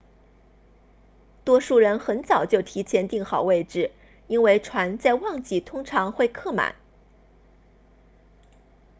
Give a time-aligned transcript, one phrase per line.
[1.45, 3.91] 多数人很早就提前订好位置
[4.25, 6.73] 因为船在旺季通常会客满